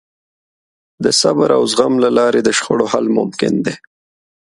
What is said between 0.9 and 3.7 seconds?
د صبر او زغم له لارې د شخړو حل ممکن